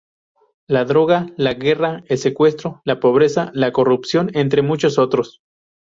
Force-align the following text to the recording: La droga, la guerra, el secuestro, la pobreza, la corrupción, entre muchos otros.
La 0.75 0.83
droga, 0.83 1.27
la 1.37 1.53
guerra, 1.53 2.03
el 2.07 2.17
secuestro, 2.17 2.81
la 2.85 2.99
pobreza, 2.99 3.51
la 3.53 3.71
corrupción, 3.71 4.31
entre 4.33 4.63
muchos 4.63 4.97
otros. 4.97 5.41